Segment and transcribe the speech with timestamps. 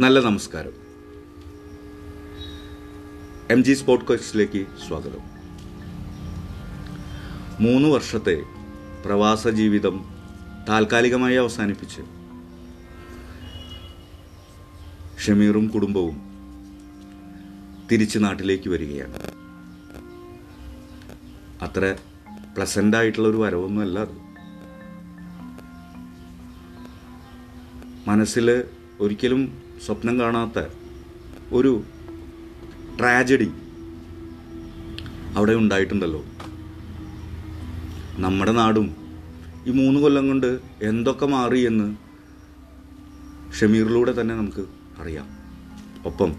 [0.00, 0.74] നല്ല നമസ്കാരം.
[3.50, 5.22] M G sport കോസ്റ്റിലേക്ക് സ്വാഗതം.
[7.60, 8.42] മൂന്ന് വർഷത്തെ
[9.04, 10.04] പ്രവാസ ജീവിതം
[10.68, 12.02] താൽക്കാലികമായി അവസാനിപ്പിച്ച്
[15.24, 16.16] ഷമീറും കുടുംബവും
[17.92, 19.18] തിരിച്ച് നാട്ടിലേക്ക് വരികയാണ്.
[21.62, 21.96] അത്ര
[22.56, 24.16] പ്ലസന്റ് ആയിട്ടുള്ള ഒരു വരവൊന്നുമല്ല അത്.
[28.08, 28.64] മനസ്സിൽ
[29.00, 30.58] ഒരിക്കലും സ്വപ്നം കാണാത്ത
[31.52, 31.84] ഒരു
[33.00, 33.50] ട്രാജഡി
[35.36, 36.24] അവിടെ ഉണ്ടായിട്ടുണ്ടല്ലോ.
[38.18, 38.96] നമ്മുടെ നാടും
[39.66, 41.88] ഈ മൂന്ന് കൊല്ലം കൊണ്ട് എന്തൊക്കെ മാറി എന്ന്
[43.60, 44.64] ഷമീറിലൂടെ തന്നെ നമുക്ക്
[45.00, 45.28] അറിയാം.
[46.06, 46.36] ഒപ്പം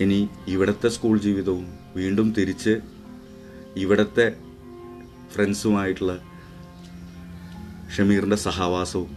[0.00, 1.66] ഇനി ഇവിടുത്തെ സ്കൂൾ ജീവിതവും
[1.96, 2.80] വീണ്ടും തിരിച്ച്
[3.76, 4.36] ഇവിടുത്തെ
[5.34, 6.18] ഫ്രണ്ട്സുമായിട്ടുള്ള
[7.96, 9.12] ഷമീറിന്റെ സഹവാസവും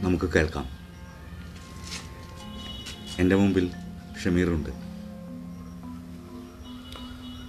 [0.00, 0.73] നമുക്ക് കേൾക്കാം.
[3.18, 3.70] എന്റെ മുമ്പിൽ
[4.24, 4.70] ഷമീറുണ്ട്.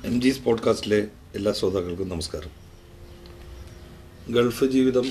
[0.08, 2.50] എം ജി പോഡ്കാസ്റ്റിലെ എല്ലാ ശ്രോതാക്കൾക്കും നമസ്കാരം.
[4.34, 5.06] ഗൾഫ് ജീവിതം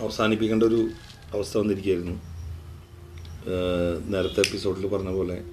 [0.00, 0.90] അവസാനിപ്പിക്കേണ്ട ഒരു
[1.32, 2.16] അവസ്ഥ വന്നിരിക്കുകയായിരുന്നു.
[4.08, 5.44] നേരത്തെ എപ്പിസോഡിൽ പറഞ്ഞ പോലെ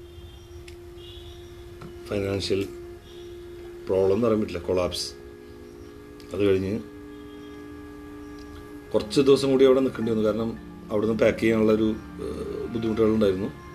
[2.08, 2.64] ഫൈനാൻഷ്യൽ
[3.86, 5.12] പ്രോബ്ലം എന്ന് പറയാൻ പറ്റില്ല കൊളാപ്സ്.
[6.34, 6.80] അത് കഴിഞ്ഞ്
[8.94, 10.24] കുറച്ച് ദിവസം കൂടി അവിടെ നിൽക്കേണ്ടി വന്നു.
[10.24, 10.58] കാരണം
[10.92, 13.69] അവിടുന്ന് പാക്ക് ചെയ്യാനുള്ളൊരു ഒരു ബുദ്ധിമുട്ടുകളുണ്ടായിരുന്നു.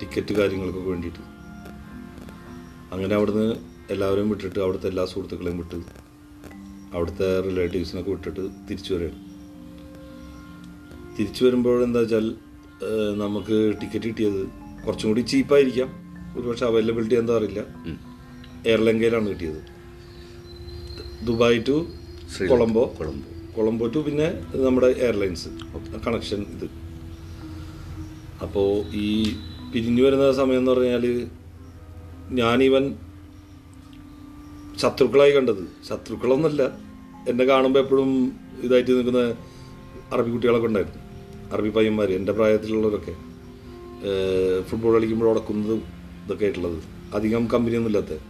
[0.00, 1.22] ടിക്കറ്റ് കാര്യങ്ങൾക്ക് വേണ്ടിയിട്ട്.
[2.94, 3.54] അങ്ങനെ അവിടുന്ന്
[3.90, 5.78] എല്ലാവരെയും വിട്ടിട്ട് അവിടുത്തെ എല്ലാ സുഹൃത്തുക്കളെയും വിട്ട്
[6.94, 9.20] അവിടുത്തെ റിലേറ്റീവ്സിനൊക്കെ വിട്ടിട്ട് തിരിച്ചു വരികയാണ്.
[11.18, 12.26] തിരിച്ചു വരുമ്പോഴെന്താ വെച്ചാൽ
[13.18, 14.40] നമുക്ക് ടിക്കറ്റ് കിട്ടിയത്
[14.86, 15.88] കുറച്ചും കൂടി ചീപ്പായിരിക്കാം
[16.36, 17.60] ഒരുപക്ഷെ അവൈലബിലിറ്റി എന്താ അറിയില്ല.
[18.66, 19.60] എയർലങ്കയിലാണ് കിട്ടിയത്.
[21.26, 21.76] Dubai to
[22.48, 22.94] Colombo.
[22.98, 23.28] Colombo.
[23.56, 24.28] Colombo to പിന്നെ
[24.66, 25.48] നമ്മുടെ എയർലൈൻസ്
[26.06, 26.66] കണക്ഷൻ ഇത്.
[28.42, 29.36] അപ്പോൾ ഈ
[29.76, 31.28] പിരിഞ്ഞു വരുന്ന സമയം എന്ന് പറഞ്ഞാൽ
[32.30, 32.84] ഞാനിവൻ
[34.76, 35.62] ശത്രുക്കളായി കണ്ടത്.
[35.88, 36.62] ശത്രുക്കളൊന്നുമല്ല.
[37.28, 38.32] എന്നെ കാണുമ്പോൾ എപ്പോഴും
[38.62, 39.18] ഇതായിട്ട് നിൽക്കുന്ന
[40.12, 41.00] അറബി കുട്ടികളൊക്കെ ഉണ്ടായിരുന്നു.
[41.52, 43.14] അറബി പയ്യന്മാർ എന്റെ പ്രായത്തിലുള്ളവരൊക്കെ.
[44.68, 45.82] ഫുട്ബോൾ കളിക്കുമ്പോൾ ഉടക്കുന്നതും
[46.24, 46.82] ഇതൊക്കെ ആയിട്ടുള്ളത്.
[47.14, 48.20] അധികം കമ്പനിയൊന്നും ഇല്ലാത്ത.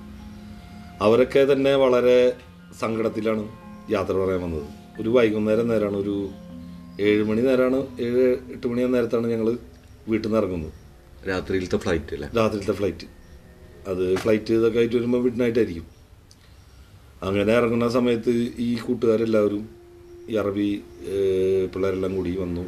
[1.00, 2.36] അവരൊക്കെ തന്നെ വളരെ
[2.80, 3.48] സങ്കടത്തിലാണ്
[3.90, 4.66] യാത്ര പറയാൻ വന്നത്.
[5.00, 6.28] ഒരു വൈകുന്നേരം നേരമാണ് ഒരു
[7.00, 9.58] ഏഴ് മണി നേരമാണ് ഏഴ് എട്ട് മണി നേരത്താണ് ഞങ്ങൾ
[10.08, 10.85] വീട്ടിൽ നിന്ന് ഇറങ്ങുന്നത്.
[11.31, 12.28] രാത്രിയിലത്തെ ഫ്ലൈറ്റ് അല്ലേ?
[12.38, 13.06] രാത്രിയിലത്തെ ഫ്ലൈറ്റ്
[13.91, 15.87] അത് ഫ്ലൈറ്റ് ഇതൊക്കെ ആയിട്ട് വരുമ്പോൾ മിഡ് നൈറ്റ് ആയിരിക്കും.
[17.28, 18.32] അങ്ങനെ ഇറങ്ങുന്ന സമയത്ത്
[18.66, 19.62] ഈ കൂട്ടുകാരെല്ലാവരും
[20.31, 20.69] ഈ അറബി
[21.72, 22.65] പിള്ളേരെല്ലാം കൂടി വന്നു.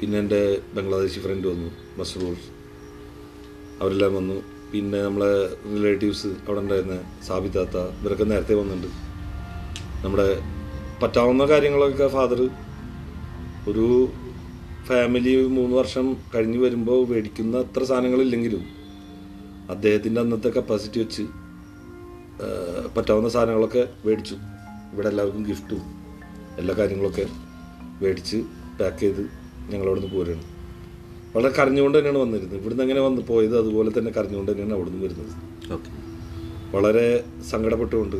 [0.00, 0.40] പിന്നെ എന്റെ
[0.76, 2.36] ബംഗ്ലാദേശി ഫ്രണ്ട് വന്നു മസ്റൂർ.
[3.80, 4.36] അവരെല്ലാം വന്നു.
[4.72, 5.32] പിന്നെ നമ്മളെ
[5.74, 8.90] റിലേറ്റീവ്സ് അവിടെ ഉണ്ടായിരുന്ന സാബിതാത്ത ഇവരൊക്കെ നേരത്തെ വന്നിട്ടുണ്ട്.
[10.04, 10.28] നമ്മുടെ
[11.02, 12.40] പറ്റാവുന്ന കാര്യങ്ങളൊക്കെ ഫാദർ
[13.70, 13.86] ഒരു
[14.86, 18.60] ഫാമിലി മൂന്ന് വർഷം കഴിഞ്ഞ് വരുമ്പോൾ മേടിക്കുന്ന അത്ര സാധനങ്ങളില്ലെങ്കിലും
[19.70, 21.22] അദ്ദേഹത്തിന്റെ അന്നത്തെ കപ്പാസിറ്റി വെച്ച്
[22.96, 24.34] പറ്റാവുന്ന സാധനങ്ങളൊക്കെ മേടിച്ചു
[24.92, 25.80] ഇവിടെ എല്ലാവർക്കും ഗിഫ്റ്റും
[26.58, 27.26] എല്ലാ കാര്യങ്ങളൊക്കെ
[28.02, 28.36] മേടിച്ച്
[28.80, 29.30] പാക്ക് ചെയ്ത്
[29.70, 30.44] ഞങ്ങളവിടെ നിന്ന് പോരുകയാണ്.
[31.36, 32.56] വളരെ കരഞ്ഞുകൊണ്ട് തന്നെയാണ് വന്നിരുന്നത്.
[32.56, 35.72] ഇവിടുന്ന് എങ്ങനെ വന്ന് പോയത് അതുപോലെ തന്നെ കരഞ്ഞുകൊണ്ട് തന്നെയാണ് അവിടെ നിന്ന് വരുന്നത്.
[35.72, 35.90] ഓക്കെ.
[36.76, 38.16] വളരെ സങ്കടപ്പെട്ടുകൊണ്ട്.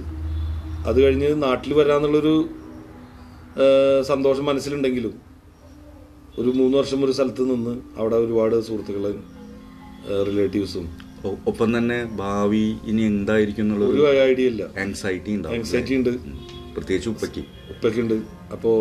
[0.87, 2.49] അത് കഴിഞ്ഞ് നാട്ടിൽ വരാമെന്നുള്ളൊരു
[4.03, 5.24] സന്തോഷം മനസ്സിലുണ്ടെങ്കിലും
[6.39, 9.25] ഒരു മൂന്ന് വർഷം ഒരു സ്ഥലത്ത് നിന്ന് അവിടെ ഒരുപാട് സുഹൃത്തുക്കളും
[10.29, 10.87] റിലേറ്റീവ്സും
[11.47, 14.63] ഒപ്പം തന്നെ ഭാവി ഇനി എന്തായിരിക്കും എന്നുള്ള ഒരു ഐഡിയ ഇല്ല.
[14.79, 16.11] ആങ്സൈറ്റി ഉണ്ടാവും ആങ്സൈറ്റി ഉണ്ട്.
[16.75, 17.43] പ്രത്യേകിച്ച് ഉപ്പയ്ക്ക്.
[17.71, 18.15] ഉപ്പയ്ക്ക് ഉണ്ട്.
[18.53, 18.77] അപ്പോൾ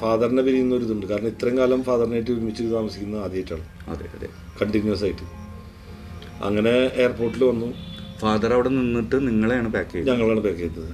[0.00, 1.06] ഫാദറിനെ പിരിയുന്ന ഒരു ഇതുണ്ട്.
[1.06, 3.64] കാരണം ഇത്രയും കാലം ഫാദറിനായിട്ട് ഒരുമിച്ച് താമസിക്കുന്ന ആദ്യമായിട്ടാണ്.
[3.92, 4.28] അതെ അതെ.
[4.60, 5.26] കണ്ടിന്യൂസ് ആയിട്ട്.
[6.48, 7.68] അങ്ങനെ എയർപോർട്ടിൽ വന്നു.
[8.20, 10.10] ഫാദർ അവിടെ നിന്നിട്ട് നിങ്ങളെയാണ് പാക്ക് ചെയ്തത്?
[10.10, 10.92] ഞങ്ങളാണ് പാക്ക് ചെയ്തത്.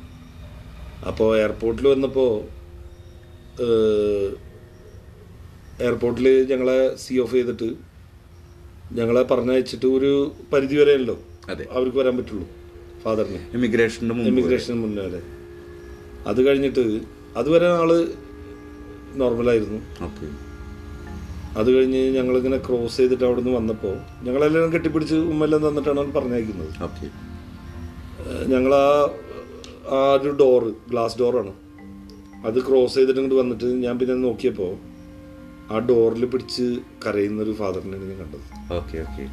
[1.11, 2.33] അപ്പോൾ എയർപോർട്ടിൽ വന്നപ്പോൾ
[5.81, 7.75] എയർപോർട്ടിൽ ഞങ്ങളെ സി ഓഫ് ചെയ്തിട്ട്
[8.93, 11.19] ഞങ്ങളെ പറഞ്ഞയച്ചിട്ട് ഒരു പരിധി വരെയല്ലോ
[11.51, 11.67] അതെ.
[11.71, 12.47] അവർക്ക് വരാൻ പറ്റുള്ളൂ
[13.03, 13.39] ഫാദറിന്.
[13.55, 15.23] ഇമിഗ്രേഷന്റെ മുമ്പ് ഇമിഗ്രേഷന് മുന്നേ അതെ.
[16.27, 17.01] അത് കഴിഞ്ഞിട്ട്
[17.37, 18.09] അതുവരെ ആൾ
[19.15, 20.04] നോർമലായിരുന്നു.
[20.04, 20.27] ഓക്കെ.
[21.59, 26.83] അത് കഴിഞ്ഞ് ഞങ്ങളിങ്ങനെ ക്രോസ് ചെയ്തിട്ട് അവിടെ നിന്ന് വന്നപ്പോൾ ഞങ്ങളെല്ലാം കെട്ടിപ്പിടിച്ച് ഉമ്മെല്ലാം തന്നിട്ടാണ് അവർ പറഞ്ഞയക്കുന്നത്.
[26.83, 27.07] ഓക്കെ.
[28.47, 29.15] ഞങ്ങൾ ആ
[29.91, 31.53] ആ ഒരു ഡോറ് ഗ്ലാസ് ഡോറാണ്.
[32.47, 34.94] അത് ക്രോസ് ചെയ്തിട്ട് ഇങ്ങോട്ട് വന്നിട്ട് ഞാൻ പിന്നെ നോക്കിയപ്പോൾ
[35.71, 38.72] ആ ഡോറിൽ പിടിച്ച് കരയുന്ന ഒരു ഫാദറിനെയാണ് ഞാൻ കണ്ടത്.
[38.75, 39.31] Okay okay.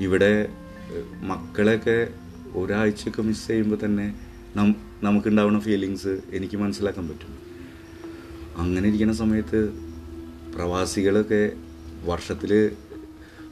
[0.00, 0.48] ഇവിടെ
[1.22, 2.08] മക്കളെയൊക്കെ
[2.54, 4.14] ഒരാഴ്ചയൊക്കെ മിസ് ചെയ്യുമ്പോൾ തന്നെ
[5.02, 7.32] നമുക്കുണ്ടാവുന്ന ഫീലിങ്സ് എനിക്ക് മനസ്സിലാക്കാൻ പറ്റും.
[8.56, 9.72] അങ്ങനെ ഇരിക്കുന്ന സമയത്ത്
[10.54, 11.52] പ്രവാസികളൊക്കെ
[12.04, 12.76] വർഷത്തിൽ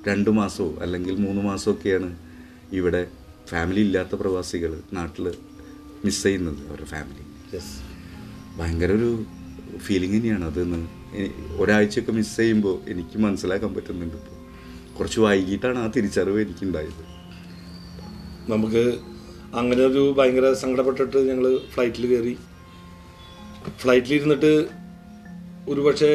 [0.08, 2.16] രണ്ട് മാസമോ അല്ലെങ്കിൽ മൂന്ന് മാസമൊക്കെയാണ്
[2.72, 3.08] ഇവിടെ
[3.48, 5.34] ഫാമിലി ഇല്ലാത്ത പ്രവാസികൾ നാട്ടിൽ
[6.04, 7.24] മിസ് ചെയ്യുന്നത് അവരുടെ ഫാമിലി
[8.58, 9.24] ഭയങ്കര ഒരു
[9.78, 11.01] ഫീലിംഗ് തന്നെയാണ് അതെന്ന്
[11.56, 14.36] ഒരാഴ്ചയൊക്കെ മിസ് ചെയ്യുമ്പോൾ എനിക്ക് മനസ്സിലാക്കാൻ പറ്റുന്നുണ്ട് ഇപ്പോൾ
[14.96, 17.02] കുറച്ച് വൈകിട്ടാണ് ആ തിരിച്ചറിവ് എനിക്കുണ്ടായത്.
[18.48, 18.84] നമുക്ക്
[19.54, 22.34] അങ്ങനെ ഒരു ഭയങ്കര സങ്കടപ്പെട്ടിട്ട് ഞങ്ങൾ ഫ്ലൈറ്റിൽ കയറി
[23.78, 24.52] ഫ്ലൈറ്റിൽ ഇരുന്നിട്ട്
[25.68, 26.12] ഒരുപക്ഷെ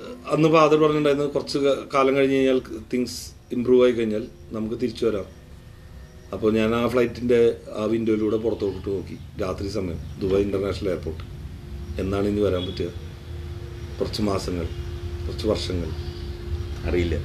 [0.00, 1.58] ഏഹ്, അന്ന് ഫാദർ പറഞ്ഞിട്ടുണ്ടായിരുന്നു കുറച്ച്
[1.94, 2.60] കാലം കഴിഞ്ഞ് കഴിഞ്ഞാൽ
[2.92, 3.18] തിങ്സ്
[3.52, 5.26] ഇമ്പ്രൂവ് ആയി കഴിഞ്ഞാൽ നമുക്ക് തിരിച്ചു വരാം.
[6.32, 7.40] അപ്പോൾ ഞാൻ ആ ഫ്ലൈറ്റിന്റെ
[7.72, 9.16] ആ വിൻഡോയിലൂടെ പുറത്തോട്ട് നോക്കി.
[9.40, 11.24] രാത്രി സമയം ദുബായ് ഇന്റർനാഷണൽ എയർപോർട്ട്
[12.00, 12.90] എന്നാണ് ഇനി വരാൻ പറ്റുക?
[14.00, 14.66] കുറച്ച് മാസങ്ങൾ
[15.24, 15.88] കുറച്ച് വർഷങ്ങൾ.
[16.88, 17.16] അറിയില്ല.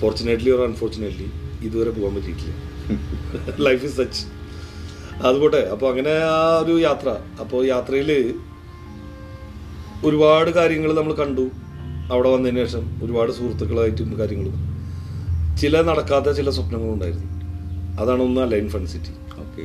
[0.00, 1.28] ഫോർച്ചുനേറ്റ്ലി ഓർ അൺഫോർച്ചുനേറ്റ്ലി
[1.66, 2.54] ഇതുവരെ പോകാൻ പറ്റിയിട്ടില്ല.
[3.66, 4.22] ലൈഫ് ഇസ് സച്ച്
[5.28, 7.08] അതുപോട്ടെ അപ്പോൾ അങ്ങനെ ആ ഒരു യാത്ര.
[7.42, 8.10] അപ്പോൾ യാത്രയിൽ
[10.08, 11.44] ഒരുപാട് കാര്യങ്ങൾ നമ്മൾ കണ്ടു.
[12.12, 14.56] അവിടെ വന്നതിന് ശേഷം ഒരുപാട് സുഹൃത്തുക്കളായിട്ടും കാര്യങ്ങളും.
[15.62, 17.28] ചില നടക്കാത്ത ചില സ്വപ്നങ്ങളും ഉണ്ടായിരുന്നു
[18.02, 19.12] അതാണ് ഒന്ന് ലൈൻ ഫൺ സിറ്റി
[19.42, 19.64] ഓക്കെ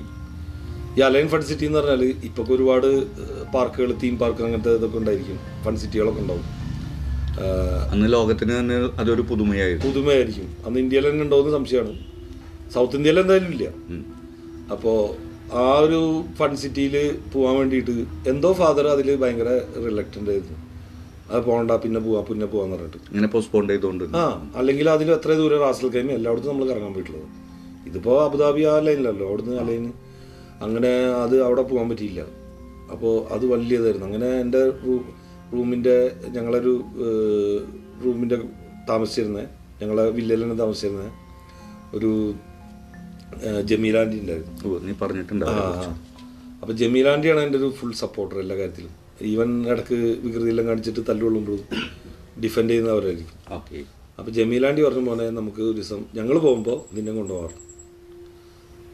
[0.97, 2.87] ഈ അലൈൻ ഫൺ സിറ്റി എന്ന് പറഞ്ഞാൽ ഇപ്പോൾ ഒരുപാട്
[3.53, 5.37] പാർക്കുകൾ തീം പാർക്ക് അങ്ങനത്തെ ഇതൊക്കെ ഉണ്ടായിരിക്കും.
[5.63, 6.45] ഫൺ സിറ്റികളൊക്കെ ഉണ്ടാവും.
[7.93, 9.85] അന്ന് ലോകത്തിന് തന്നെ അതൊരു പുതുമയായിരുന്നു.
[9.87, 10.47] പുതുമയായിരിക്കും.
[10.65, 11.95] അന്ന് ഇന്ത്യയിൽ തന്നെ ഉണ്ടോയെന്ന് സംശയമാണ്.
[12.75, 13.65] സൗത്ത് ഇന്ത്യയിൽ എന്തായാലും ഇല്ല.
[14.73, 14.93] അപ്പോ
[15.45, 15.99] അപ്പോൾ ആ ഒരു
[16.37, 16.95] ഫൺ സിറ്റിയിൽ
[17.33, 17.95] പോകാൻ വേണ്ടിയിട്ട്
[18.31, 19.49] എന്തോ ഫാദർ അതിൽ ഭയങ്കര
[19.87, 20.57] റിലക്റ്റന്റ് ആയിരുന്നു.
[21.29, 22.99] അത് പോകണ്ട പിന്നെ പോവാ പിന്നെ പോവാന്ന് പറഞ്ഞിട്ട്.
[23.11, 24.03] ഇങ്ങനെ പോസ്റ്റ്പോൺ ചെയ്തുകൊണ്ട്.
[24.21, 24.23] ആ
[24.61, 27.27] അല്ലെങ്കിൽ അതിൽ എത്ര ദൂരം റാസൽ കൈമ എല്ലായിടത്തും നമ്മൾ കറങ്ങാൻ പോയിട്ടുള്ളത്.
[27.89, 29.91] ഇതിപ്പോൾ അബുദാബി ആ ലൈനിലല്ലോ അവിടുന്ന് ആ ലൈന്
[30.63, 30.91] അങ്ങനെ
[31.23, 32.21] അത് അവിടെ പോകാൻ പറ്റിയില്ല.
[32.93, 34.07] അപ്പോൾ അത് വലിയതായിരുന്നു.
[34.07, 34.61] അങ്ങനെ എന്റെ
[35.53, 35.95] റൂമിന്റെ
[36.35, 36.73] ഞങ്ങളൊരു
[38.05, 38.37] റൂമിന്റെ
[38.89, 39.47] താമസിച്ചിരുന്നത്
[39.81, 41.11] ഞങ്ങളെ വില്ലയിൽ തന്നെ താമസിച്ചിരുന്നത്
[41.97, 42.11] ഒരു
[43.69, 44.79] ജമീലാന്റി ഉണ്ടായിരുന്നു.
[44.85, 45.55] നീ പറഞ്ഞിട്ടുണ്ട് ആ
[46.61, 48.93] അപ്പൊ ജമീലാൻഡിയാണ് എന്റെ ഒരു ഫുൾ സപ്പോർട്ടർ എല്ലാ കാര്യത്തിലും.
[49.31, 51.61] ഈവൻ ഇടയ്ക്ക് വികൃതിയെല്ലാം കാണിച്ചിട്ട് തല്ലുകൊള്ളുമ്പോഴും
[52.43, 53.37] ഡിഫെൻഡ് ചെയ്യുന്നവരായിരിക്കും.
[53.57, 53.79] ഓക്കെ.
[54.19, 57.57] അപ്പോൾ ജമീലാണ്ടി പറഞ്ഞു പോലെ നമുക്ക് ഒരു ദിവസം ഞങ്ങൾ പോകുമ്പോൾ നിന്നെ കൊണ്ടുപോകാറ്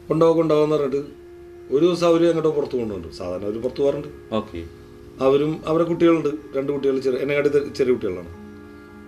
[0.08, 1.21] കൊണ്ടുപോകാൻ കൊണ്ടുപോകാന്ന് പറഞ്ഞിട്ട്
[1.70, 4.08] ഒരു ദിവസം അവർ എങ്ങോട്ടോ പുറത്ത് കൊണ്ടുപോകുന്നുണ്ട് സാധാരണ അവർ പുറത്ത് പോകാറുണ്ട്.
[4.34, 4.64] ഓക്കെ.
[5.20, 6.28] അവരും അവരുടെ കുട്ടികളുണ്ട്.
[6.56, 8.28] രണ്ട് കുട്ടികൾ ചെറിയ എന്നെക്കാട്ടി കണ്ടി ചെറിയ കുട്ടികളാണ്.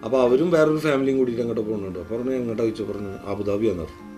[0.05, 1.99] അപ്പോൾ അവരും വേറൊരു ഫാമിലിയും കൂടിയിട്ട് അങ്ങോട്ട് പോകുന്നുണ്ട്.
[1.99, 4.15] അപ്പോൾ പറഞ്ഞു എങ്ങോട്ടാ ചോദിച്ചു പറഞ്ഞു അബുദാബിയാന്ന് പറഞ്ഞു.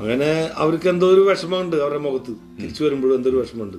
[0.00, 2.32] അങ്ങനെ അവർക്ക് എന്തോ ഒരു വിഷമമുണ്ട് അവരുടെ മുഖത്ത്.
[2.60, 3.76] തിരിച്ചു വരുമ്പോഴും എന്തോ ഒരു വിഷമമുണ്ട്.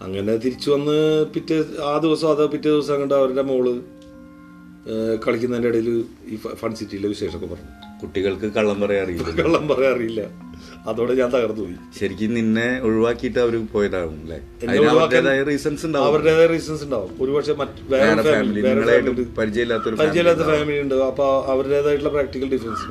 [0.00, 3.80] അങ്ങനെ തിരിച്ചു വന്ന് പിറ്റേ ആ ദിവസം അതോ പിറ്റേ ദിവസം അങ്ങോട്ട് അവരുടെ മോൾ
[5.26, 7.89] കളിക്കുന്നതിന്റെ ഇടയിൽ ഈ ഫൺ സിറ്റിയിലെ വിശേഷമൊക്കെ പറഞ്ഞു.
[8.00, 10.22] കുട്ടികൾക്ക് കള്ളം പറയാൻ അറിയില്ല കള്ളം പറയാൻ അറിയില്ല.
[10.90, 11.76] അതോടെ ഞാൻ തകർന്നു പോയി.
[11.98, 14.38] ശരിക്കും നിന്നെ ഒഴിവാക്കിയിട്ട് അവർ പോയതാകും അല്ലേ?
[14.90, 16.06] അവരുടേതായ റീസൺസ് ഉണ്ടാവും.
[16.08, 17.12] അവരുടേതായ റീസൺസ് ഉണ്ടാവും.
[17.20, 17.54] ഒരുപക്ഷെ
[17.92, 18.60] വേറെ ഫാമിലി
[19.40, 20.96] പരിചയമില്ലാത്ത ഫാമിലി ഉണ്ട്.
[21.10, 22.86] അപ്പൊ അവരുടേതായിട്ടുള്ള പ്രാക്ടിക്കൽ ഡിഫറൻസ്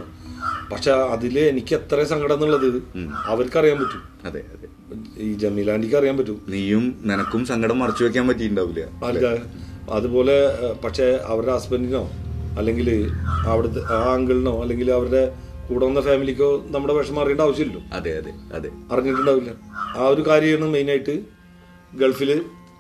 [0.71, 2.67] പക്ഷെ അതിൽ എനിക്ക് എത്ര സങ്കടം എന്നുള്ളത്
[3.33, 4.01] അവർക്ക് അറിയാൻ പറ്റും.
[4.27, 4.67] അതെ അതെ.
[5.25, 6.38] ഈ ജമീലാൻഡിക്ക് അറിയാൻ പറ്റും.
[6.50, 8.83] നീയും നിനക്കും സങ്കടം മറച്ചു വെക്കാൻ പറ്റിയിട്ടുണ്ടാവില്ല.
[9.97, 10.35] അതുപോലെ
[10.85, 12.03] പക്ഷെ അവരുടെ ഹസ്ബൻഡിനോ
[12.59, 12.89] അല്ലെങ്കിൽ
[13.47, 15.23] അവിടുത്തെ ആ അങ്കിളിനോ അല്ലെങ്കിൽ അവരുടെ
[15.69, 17.83] കൂടെ വന്ന ഫാമിലിക്കോ നമ്മുടെ വിഷമം അറിയേണ്ട ആവശ്യമില്ലല്ലോ.
[17.97, 18.69] അതെ അതെ അതെ.
[18.91, 19.51] അറിഞ്ഞിട്ടുണ്ടാവില്ല.
[19.97, 21.15] ആ ഒരു കാര്യമാണ് മെയിനായിട്ട്
[22.01, 22.31] ഗൾഫിൽ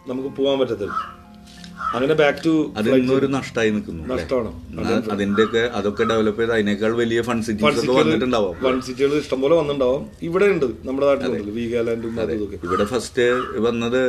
[0.07, 0.97] നമുക്ക് പോകാൻ പറ്റത്തില്ല
[1.97, 4.01] അങ്ങനെ ബാക്ക് ടു അത് ഇന്നൊരു നഷ്ടമായി നിൽക്കുന്നു?
[4.13, 4.49] നഷ്ടമാണ്.
[5.11, 8.55] അതിന്റെ ഒക്കെ അതൊക്കെ ഡെവലപ്പ് ചെയ്ത് അതിനേക്കാൾ വലിയ ഫൺ സിറ്റീസ് ഒക്കെ വന്നിട്ടുണ്ടാവും.
[8.63, 10.03] ഫൺ സിറ്റികൾ ഇഷ്ടംപോലെ വന്നിട്ടുണ്ടാവും.
[10.21, 12.19] ഇവിടെ ഉണ്ട് നമ്മുടെ നാട്ടിലുണ്ട് വീഗാലാൻഡും
[12.67, 13.27] ഇവിടെ ഫസ്റ്റ്
[13.67, 14.01] വന്നത്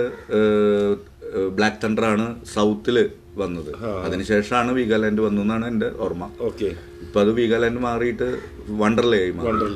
[1.56, 2.26] ബ്ലാക്ക് തണ്ടർ ആണ്.
[2.54, 2.98] സൗത്തിൽ
[3.38, 3.72] വന്നത്.
[4.06, 6.24] അതിനുശേഷമാണ് വീഗാലാൻഡ് വന്നതെന്നാണ് എന്റെ ഓർമ്മ.
[6.40, 6.68] ഓക്കെ.
[7.04, 8.28] ഇപ്പൊ അത് വീഗാലാൻഡ് മാറിയിട്ട്
[8.82, 9.18] വണ്ടർലേ.
[9.24, 9.66] ആയി മാറി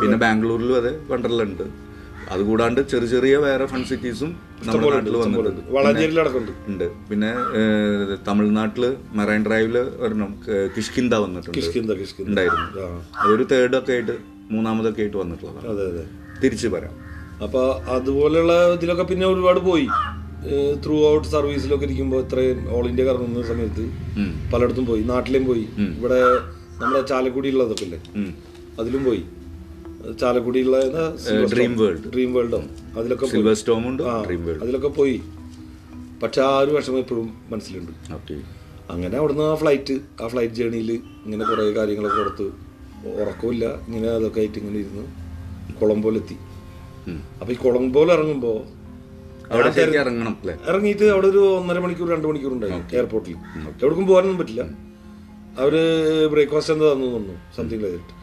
[0.00, 1.86] പിന്നെ ബാംഗ്ലൂരിലും അതെ വണ്ടർല ഉണ്ട്
[2.34, 4.30] അതുകൂടാണ്ട് ചെറിയ ചെറിയ വേറെ ഫൺ സിറ്റീസും
[4.66, 6.60] നമ്മുടെ നാട്ടിൽ വന്നിട്ടുണ്ട്.
[6.70, 6.86] ഉണ്ട്.
[7.10, 7.30] പിന്നെ
[8.28, 10.32] തമിഴ്നാട്ടിൽ മറൈൻ ഡ്രൈവിൽ ഒരെണ്ണം
[10.76, 11.60] കിഷ്കിന്ത വന്നിട്ടുണ്ട്.
[12.28, 12.86] ഉണ്ടായിരുന്നു.
[13.22, 14.16] അതൊരു തേർഡ് ഒക്കെ ആയിട്ട്
[14.54, 16.04] മൂന്നാമതൊക്കെ ആയിട്ട് വന്നിട്ടുള്ളതാണ്.
[16.42, 16.94] തിരിച്ചു വരാം.
[17.44, 17.62] അപ്പൊ
[17.96, 19.88] അതുപോലെയുള്ള ഇതിലൊക്കെ പിന്നെ ഒരുപാട് പോയി.
[20.84, 23.84] ത്രൂ ഔട്ട് സർവീസിലൊക്കെ ഇരിക്കുമ്പോൾ ഇത്രയും ഓൾ ഇന്ത്യ കറങ്ങുന്ന സമയത്ത്.
[24.52, 25.02] പലയിടത്തും പോയി.
[25.12, 25.64] നാട്ടിലേയും പോയി.
[25.98, 26.20] ഇവിടെ
[26.80, 27.98] നമ്മുടെ ചാലക്കുടി ഉള്ളതൊക്കെ ഇല്ലേ
[28.80, 29.22] അതിലും പോയി.
[30.20, 30.76] ചാലക്കുടിയുള്ള
[31.54, 32.60] ഡ്രീം വേൾഡ് ഡ്രീം വേൾഡോ
[32.98, 34.02] അതിലൊക്കെ സിൽവർ സ്റ്റോം ഉണ്ട്
[34.64, 35.16] അതിലൊക്കെ പോയി.
[36.22, 37.92] പക്ഷെ ആ ഒരു വിഷമം ഇപ്പോഴും മനസ്സിലുണ്ട്.
[38.94, 40.90] അങ്ങനെ അവിടുന്ന് ആ ഫ്ലൈറ്റ് ആ ഫ്ലൈറ്റ് ജേണിയിൽ
[41.24, 42.46] ഇങ്ങനെ കുറേ കാര്യങ്ങളൊക്കെ കൊടുത്ത്
[43.22, 45.04] ഉറക്കമില്ല ഇങ്ങനെ അതൊക്കെ ആയിട്ട് ഇങ്ങനെ ഇരുന്ന്
[45.80, 46.36] കൊളംബോയിലെത്തി
[47.40, 48.56] അപ്പൊ ഈ കൊളംബോയിൽ ഇറങ്ങുമ്പോൾ
[49.98, 50.34] ഇറങ്ങണം
[50.68, 53.36] ഇറങ്ങിയിട്ട് അവിടെ ഒരു ഒന്നര മണിക്കൂർ രണ്ട് മണിക്കൂർ ഉണ്ടായിരുന്നു എയർപോർട്ടിൽ.
[53.76, 54.62] എവിടേക്കും പോകാനൊന്നും പറ്റില്ല.
[55.56, 55.74] അവർ
[56.30, 58.14] ബ്രേക്ക്ഫാസ്റ്റ് എന്താ തന്നു തന്നു സംതിങ് ലൈറ്റ്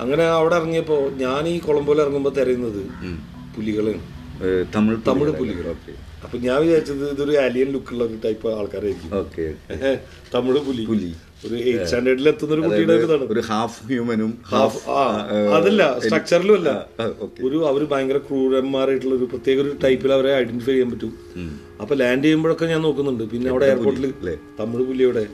[0.00, 2.80] അങ്ങനെ അവിടെ ഇറങ്ങിയപ്പോ ഞാൻ ഈ കൊളംബോയിൽ ഇറങ്ങുമ്പോൾ തിരയുന്നത്
[3.54, 4.00] പുലികളാണ്.
[4.46, 5.66] ഏഹ്, തമിഴ് തമിഴ് പുലികൾ
[6.24, 9.12] അപ്പൊ ഞാൻ വിചാരിച്ചത് ഇതൊരു ആലിയൻ ലുക്കുള്ള ടൈപ്പ് ആൾക്കാരായിരിക്കും.
[9.18, 9.44] ഓക്കെ
[10.34, 10.84] തമിഴ് പുലി.
[10.86, 11.10] പുലി.
[11.44, 13.24] ഒരു എയ്റ്റ് സ്റ്റാൻഡേർഡിൽ എത്തുന്ന ഒരു കുട്ടിയുടെ ഇതാണ്.
[13.32, 14.78] ഒരു ഹാഫ് ഹ്യൂമനും ഹാഫ്
[15.56, 16.70] അതല്ല സ്ട്രക്ചറിലും അല്ല.
[17.24, 21.12] ഓക്കെ ഒരു അവർ ഭയങ്കര ക്രൂരന്മാരായിട്ടുള്ള ഒരു പ്രത്യേക ഒരു ടൈപ്പിൽ അവരെ ഐഡന്റിഫൈ ചെയ്യാൻ പറ്റും.
[21.82, 23.24] അപ്പൊ ലാൻഡ് ചെയ്യുമ്പോഴൊക്കെ ഞാൻ നോക്കുന്നുണ്ട്.
[23.32, 24.06] പിന്നെ അവിടെ എയർപോർട്ടിൽ
[24.60, 25.24] തമിഴ് പുലിയുടെ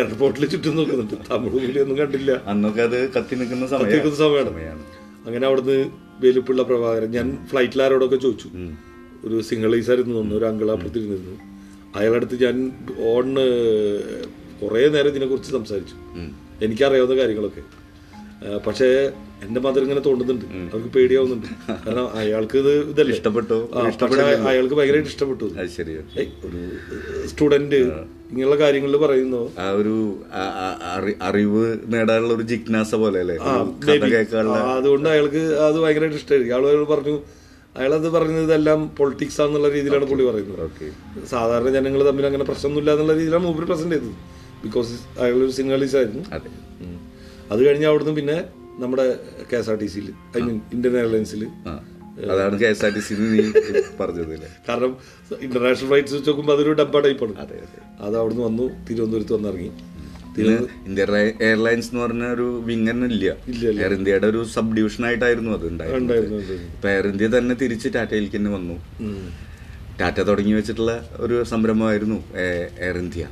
[0.00, 1.16] എയർപോർട്ടിൽ ചുറ്റും നോക്കുന്നുണ്ട്.
[1.30, 2.32] തമിഴ് പുലി ഒന്നും കണ്ടില്ല.
[2.52, 4.82] അന്നൊക്കെ അത് കത്തി നിൽക്കുന്ന സമയത്ത് സമയമാണ്.
[5.26, 5.78] അങ്ങനെ അവിടുന്ന്
[6.24, 8.48] വെലുപ്പുള്ള പ്രഭാകരൻ ഞാൻ ഫ്ലൈറ്റിൽ ആരോടൊക്കെ ചോദിച്ചു.
[9.26, 11.36] ഒരു സിംഗിളൈസ് ആയിരുന്നു തോന്നുന്നു ഒരു അങ്കിൾ അപ്പുറത്തിരുന്നിരുന്നു
[11.98, 12.56] അയാളടുത്ത് ഞാൻ
[13.12, 13.28] ഓൺ
[14.62, 15.96] കുറേ നേരം ഇതിനെക്കുറിച്ച് സംസാരിച്ചു.
[16.64, 17.62] എനിക്കറിയാവുന്ന കാര്യങ്ങളൊക്കെ.
[18.66, 18.88] പക്ഷേ
[19.44, 21.46] എന്റെ മദർ ഇങ്ങനെ തോന്നുന്നുണ്ട് അവർക്ക് പേടിയാവുന്നുണ്ട്.
[21.70, 23.12] കാരണം അയാൾക്ക് ഇത് ഇതല്ല?
[23.16, 23.58] ഇഷ്ടപ്പെട്ടു.
[24.50, 25.46] അയാൾക്ക് ഭയങ്കരമായിട്ട് ഇഷ്ടപ്പെട്ടു.
[26.46, 26.60] ഒരു
[27.30, 27.80] സ്റ്റുഡന്റ്
[28.30, 29.40] ഇങ്ങനെയുള്ള കാര്യങ്ങളിൽ പറയുന്നു?
[29.62, 29.94] ആ ഒരു
[31.28, 33.36] അറിവ് നേടാനുള്ള ഒരു ജിജ്ഞാസ പോലെ അല്ലേ?
[34.76, 37.16] അതുകൊണ്ട് അയാൾക്ക് അത് ഭയങ്കരമായിട്ട് ഇഷ്ടമായിരിക്കും അയാൾ പറഞ്ഞു
[37.78, 40.70] അയാളത് പറഞ്ഞത് ഇതെല്ലാം പൊളിറ്റിക്സ് ആണെന്നുള്ള രീതിയിലാണ് പുള്ളി പറയുന്നത്.
[41.32, 44.14] സാധാരണ ജനങ്ങൾ തമ്മിൽ അങ്ങനെ പ്രശ്നമൊന്നുമില്ല എന്നുള്ള രീതിയിലാണ് മൂപ്പര് പ്രസന്റ് ചെയ്തത്.
[44.62, 46.50] ബിക്കോസ് അയാളൊരു ഒരു സിംഗാളിസ് ആയിരുന്നു അതെ.
[47.50, 48.36] അത് കഴിഞ്ഞ് അവിടുന്ന് പിന്നെ
[48.78, 49.06] നമ്മുടെ
[49.52, 51.42] കെ എസ് ആർ ടി സിയിൽ ഐ മീൻ ഇന്ത്യൻ എയർലൈൻസിൽ
[52.30, 53.42] അതാണ് K S R T C നീ
[53.98, 54.34] പറഞ്ഞത്
[54.68, 54.92] കാരണം
[55.40, 57.80] ഇന്റർനാഷണൽ ഫ്ലൈറ്റ്സ് വെച്ച് നോക്കുമ്പോൾ അതൊരു ഡബ്ബ ടൈപ്പാണ് അതെ അതെ.
[58.00, 59.70] അത് അവിടുന്ന് വന്നു തിരുവനന്തപുരത്ത് വന്നിറങ്ങി.
[60.86, 61.10] ഇന്ത്യൻ
[61.42, 63.26] എയർലൈൻസ് എന്ന് പറഞ്ഞ ഒരു വിങ് തന്നെ ഇല്ല.
[63.80, 66.54] എയർ ഇന്ത്യയുടെ ഒരു സബ് ഡിവിഷൻ ആയിട്ടായിരുന്നു അത് ഉണ്ടായിരുന്നത്.
[66.68, 68.76] ഇപ്പൊ എയർ ഇന്ത്യ തന്നെ തിരിച്ച് ടാറ്റയിലേക്ക് തന്നെ വന്നു.
[70.00, 72.18] ടാറ്റ തുടങ്ങി വെച്ചിട്ടുള്ള ഒരു സംരംഭമായിരുന്നു
[72.80, 73.26] എയർ ഇന്ത്യ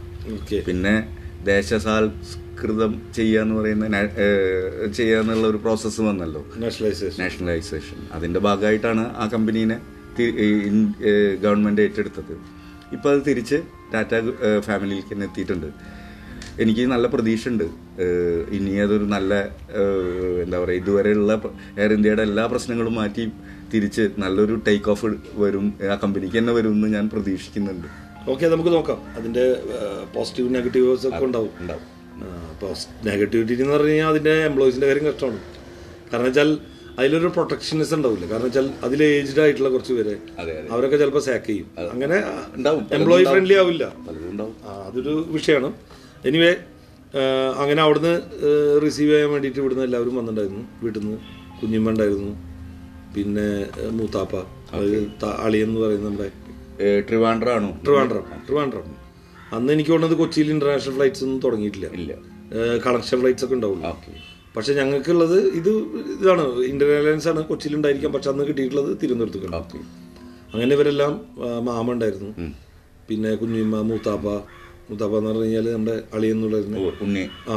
[0.67, 6.47] പിന്നെ ദേശസാൽകൃതം ചെയ്യാന്ന് പറയുന്ന നാ- ഏഹ് ചെയ്യാന്നുള്ള ഒരു പ്രോസസ്സ് വന്നല്ലോ.
[6.57, 9.81] നാഷണലൈസേഷൻ നാഷണലൈസേഷൻ അതിന്റെ ഭാഗമായിട്ടാണ് ആ കമ്പനീനെ
[11.43, 12.37] ഗവൺമെന്റ് ഏറ്റെടുത്തത്.
[12.93, 13.63] ഇപ്പൊ അത് തിരിച്ച്
[13.95, 14.21] ടാറ്റ
[14.61, 15.67] ഫാമിലിയിലേക്ക് തന്നെ എത്തിയിട്ടുണ്ട്.
[16.61, 17.65] എനിക്ക് നല്ല പ്രതീക്ഷയുണ്ട്.
[17.65, 19.35] ഉണ്ട് ഇനി അതൊരു നല്ല
[20.43, 21.41] എന്താ പറയുക ഇതുവരെയുള്ള
[21.79, 23.31] എയർ ഇന്ത്യയുടെ എല്ലാ പ്രശ്നങ്ങളും മാറ്റി
[23.75, 25.75] തിരിച്ച് നല്ലൊരു ടേക്ക് ഓഫ് വരും.
[25.93, 28.04] ആ കമ്പനിക്ക് തന്നെ വരും എന്ന് ഞാൻ പ്രതീക്ഷിക്കുന്നുണ്ട്.
[28.29, 29.01] ഓക്കെ നമുക്ക് നോക്കാം.
[29.17, 29.45] അതിന്റെ
[30.15, 31.51] പോസിറ്റീവ് നെഗറ്റീവ്സ് ഒക്കെ ഉണ്ടാവും.
[31.61, 31.95] ഉണ്ടാവും.
[33.05, 35.39] നെഗറ്റിവിറ്റി എന്ന് പറഞ്ഞു കഴിഞ്ഞാൽ അതിന്റെ എംപ്ലോയീസിന്റെ കാര്യം കഷ്ടമാണ്.
[36.13, 36.59] കാരണം വെച്ചാൽ
[36.99, 38.27] അതിലൊരു പ്രൊട്ടക്ഷനിസം ഉണ്ടാവില്ല.
[38.31, 40.17] കാരണം വെച്ചാൽ അതിൽ ഏജ്ഡ് ആയിട്ടുള്ള കുറച്ച് പേര്
[40.71, 41.67] അവരൊക്കെ ചിലപ്പോൾ സാക്ക് ചെയ്യും.
[41.93, 42.17] അങ്ങനെ.
[42.95, 43.85] എംപ്ലോയി ഫ്രണ്ട്ലി ആവില്ല.
[44.87, 45.73] അതൊരു വിഷയമാണ്.
[46.27, 46.55] എനിവേ
[47.57, 48.21] അങ്ങനെ അവിടുന്ന്
[48.85, 50.65] റിസീവ് ചെയ്യാൻ വേണ്ടിയിട്ട് ഇവിടുന്ന് എല്ലാവരും വന്നിട്ടുണ്ടായിരുന്നു.
[50.83, 51.19] വീട്ടിൽ നിന്ന്
[51.63, 52.33] കുഞ്ഞിമ്മ ഉണ്ടായിരുന്നു.
[53.15, 54.37] പിന്നെ മൂത്താപ്പ
[55.43, 56.31] അളിയെന്ന് പറയുന്ന നമ്മുടെ
[57.09, 57.71] ട്രിവാൻഡ്രാണോ?
[57.85, 58.87] ട്രിവാൻഡ്രം ട്രിവാൻഡ്രം.
[59.57, 61.89] അന്ന് എനിക്ക് തോന്നുന്നത് കൊച്ചിയിൽ ഇന്റർനാഷണൽ ഫ്ലൈറ്റ്സ് ഒന്നും തുടങ്ങിയിട്ടില്ല.
[61.99, 62.13] ഇല്ല.
[62.87, 63.93] കണക്ഷൻ ഫ്ലൈറ്റ്സ് ഒക്കെ ഉണ്ടാവുള്ളൂ.
[64.57, 65.71] പക്ഷെ ഞങ്ങൾക്കുള്ളത് ഇത്
[66.15, 69.79] ഇതാണ് ഇന്ത്യൻ എയർലൈൻസ് ആണ് കൊച്ചിയിൽ ഉണ്ടായിരിക്കാം പക്ഷെ അന്ന് കിട്ടിയിട്ടുള്ളത് തിരുവനന്തപുരത്ത് ഓക്കെ.
[70.55, 71.13] അങ്ങനെ ഇവരെല്ലാം
[71.65, 72.31] മാമ ഉണ്ടായിരുന്നു.
[73.09, 74.27] പിന്നെ കുഞ്ഞിമ്മ മൂത്താപ്പ
[74.89, 77.29] മൂത്താപ്പ എന്ന് പറഞ്ഞു കഴിഞ്ഞാൽ നമ്മുടെ അളിയെന്നുള്ളായിരുന്നു ഉണ്ണി.
[77.49, 77.55] ആ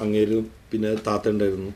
[0.00, 1.72] അങ്ങേരും പിന്നെ താത്ത ഉണ്ടായിരുന്നു.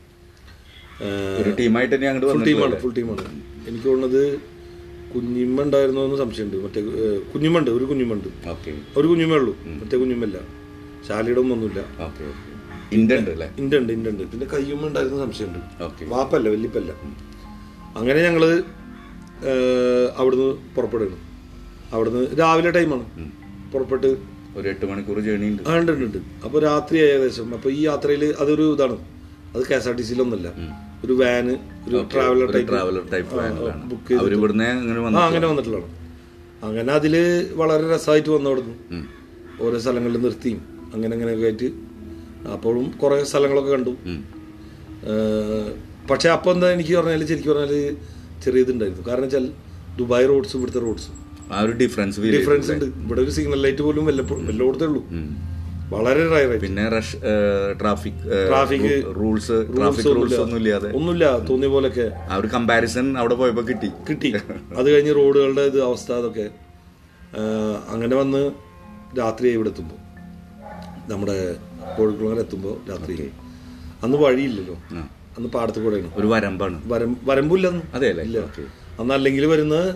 [1.37, 3.25] ഫുൾ ടീമാണ് ഫുൾ ടീമാണ്
[3.67, 4.23] എനിക്ക് തോന്നുന്നത്
[5.13, 6.57] കുഞ്ഞിമ്മ ഉണ്ടായിരുന്നോ എന്ന് സംശയമുണ്ട്.
[6.65, 6.81] മറ്റേ
[7.33, 8.29] കുഞ്ഞിമ്മണ്ട് ഒരു കുഞ്ഞിമ്മണ്ട്
[8.99, 9.53] ഒരു കുഞ്ഞിമ്മേ ഉള്ളൂ.
[9.81, 10.39] മറ്റേ കുഞ്ഞിമ്മല്ല
[11.07, 11.79] ശാലിയുടെ ഒന്നുമില്ല.
[12.97, 16.91] ഇന്ത്യ ഉണ്ട് പിന്നെ കയ്യുമ്മ ഉണ്ടായിരുന്ന സംശയമുണ്ട് വാപ്പല്ല വല്യപ്പല്ല.
[17.99, 18.43] അങ്ങനെ ഞങ്ങൾ
[20.19, 21.17] അവിടുന്ന് പുറപ്പെടുകയാണ്
[21.95, 23.05] അവിടുന്ന് രാവിലെ ടൈമാണ്.
[23.73, 24.09] പുറപ്പെട്ട്
[24.59, 25.63] ഒരു എട്ട് മണിക്കൂർ ജേണി ഉണ്ട്.
[26.07, 27.47] ഉണ്ട് അപ്പോൾ രാത്രി ഏകദേശം.
[27.57, 28.97] അപ്പോൾ ഈ യാത്രയിൽ അതൊരു ഇതാണ്.
[29.53, 30.47] അത് കെ എസ് ആർ ടി സിയിലൊന്നല്ല.
[31.05, 31.53] ഒരു വാന്
[31.87, 35.95] ഒരു ട്രാവലർ ടൈപ്പ് ട്രാവലർ ടൈപ്പ് വാനിലാണ് ബുക്ക് ഇവിടുന്ന് അങ്ങനെ അങ്ങനെ വന്നിട്ടുള്ളതാണ്.
[36.67, 37.13] അങ്ങനെ അതിൽ
[37.61, 38.75] വളരെ രസമായിട്ട് വന്നു അവിടുന്ന്.
[39.63, 40.59] ഓരോ സ്ഥലങ്ങളിൽ നിർത്തിയും.
[40.93, 41.69] അങ്ങനെ അങ്ങനെയൊക്കെ ആയിട്ട്
[42.55, 43.93] അപ്പോഴും കുറേ സ്ഥലങ്ങളൊക്കെ കണ്ടു.
[46.11, 47.73] പക്ഷെ അപ്പോൾ എന്താ എനിക്ക് പറഞ്ഞാൽ ശരിക്കും പറഞ്ഞാൽ
[48.43, 49.45] ചെറിയതുണ്ടായിരുന്നു കാരണം വെച്ചാൽ
[49.99, 51.15] ദുബായ് റോഡ്സും ഇവിടുത്തെ റോഡ്സും.
[51.53, 52.85] ആ ഒരു ഡിഫറൻസ് ഡിഫറൻസ് ഉണ്ട്.
[53.05, 55.01] ഇവിടെ ഒരു സിഗ്നൽ ലൈറ്റ് പോലും വല്ലപ്പോഴും വല്ലയിടത്തേ ഉള്ളൂ.
[55.91, 56.23] വളരെ
[56.63, 57.17] പിന്നെ rush
[57.81, 61.25] traffic traffic rules traffic rules ഒന്നും ഇല്ലാതെ ഒന്നുമില്ല.
[61.49, 63.89] തോന്നിയ പോലൊക്കെ ആ ഒരു കമ്പാരിസൺ അവിടെ പോയപ്പോൾ കിട്ടി.
[64.09, 64.29] കിട്ടി.
[64.79, 66.45] അത് കഴിഞ്ഞ് റോഡുകളുടെ ഇത് അവസ്ഥ അതൊക്കെ
[67.93, 68.41] അങ്ങനെ വന്ന്
[69.19, 69.99] രാത്രി ഇവിടെ എത്തുമ്പോൾ
[71.11, 71.37] നമ്മുടെ
[71.97, 73.15] കോഴിക്കുളങ്ങനെ എത്തുമ്പോൾ രാത്രി.
[74.03, 74.75] അന്ന് വഴിയില്ലല്ലോ.
[75.37, 76.77] അന്ന് പാടത്ത് കൂടെയാണ് ഒരു വരമ്പാണ്.
[76.93, 77.67] വരം വരമ്പില്ല
[77.97, 78.39] അതെ ഇല്ല.
[78.39, 79.89] അന്നല്ലെങ്കിൽ അന്ന് അല്ലെങ്കിൽ വരുന്നത്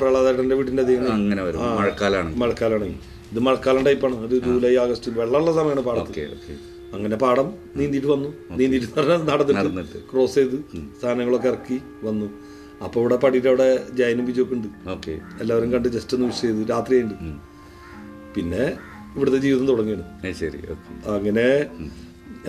[0.00, 1.08] പ്രളതേട്ടന്റെ വീടിന്റെ അധികം.
[1.18, 1.62] അങ്ങനെ വരും.
[1.80, 2.96] മഴക്കാലാണ് മഴക്കാലമാണ്
[3.30, 6.24] ഇത് മഴക്കാലം ടൈപ്പാണ് ഒരു ജൂലൈ ആഗസ്റ്റ് വെള്ളമുള്ള സമയമാണ് ഓക്കെ
[6.96, 8.28] അങ്ങനെ പാടം നീന്തിയിട്ട് വന്നു.
[8.58, 9.98] നീന്തിയിട്ട് പറഞ്ഞാൽ നടന്നിട്ട്.
[10.10, 10.58] ക്രോസ് ചെയ്ത്
[11.00, 12.28] സാധനങ്ങളൊക്കെ ഇറക്കി വന്നു.
[12.84, 13.68] അപ്പോൾ ഇവിടെ പടിയുടെ അവിടെ
[13.98, 14.68] ജയനും ബിജുവൊക്കെ ഉണ്ട്.
[15.42, 17.14] എല്ലാവരും കണ്ട് ജസ്റ്റ് ഒന്ന് വിഷ് ചെയ്ത് രാത്രി ഉണ്ട്
[18.36, 18.64] പിന്നെ
[19.16, 20.04] ഇവിടുത്തെ ജീവിതം തുടങ്ങിയാണ്.
[20.40, 20.60] ശരി
[21.16, 21.46] അങ്ങനെ